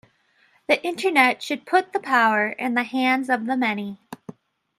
[0.67, 3.99] The Internet should put the power in the hands of the many.